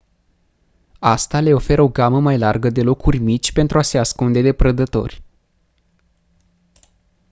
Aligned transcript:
asta 0.99 1.39
le 1.41 1.53
oferă 1.53 1.81
o 1.81 1.87
gamă 1.87 2.19
mai 2.21 2.37
largă 2.37 2.69
de 2.69 2.81
locuri 2.81 3.17
mici 3.17 3.51
pentru 3.51 3.77
a 3.77 3.81
se 3.81 3.97
ascunde 3.97 4.41
de 4.41 4.53
prădători 4.53 5.23